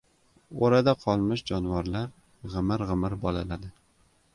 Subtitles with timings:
[0.67, 2.11] O‘rada qolmish jonivorlar
[2.57, 3.77] g‘imir-g‘imir bolaladi.